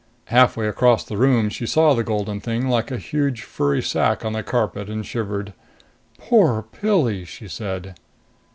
Halfway 0.33 0.67
across 0.67 1.03
the 1.03 1.15
room, 1.15 1.49
she 1.49 1.67
saw 1.67 1.93
the 1.93 2.03
golden 2.03 2.39
thing 2.41 2.67
like 2.67 2.89
a 2.89 2.97
huge 2.97 3.43
furry 3.43 3.83
sack 3.83 4.25
on 4.25 4.33
the 4.33 4.41
carpet 4.41 4.89
and 4.89 5.05
shivered. 5.05 5.53
"Poor 6.17 6.63
Pilli!" 6.63 7.23
she 7.23 7.47
said. 7.47 7.93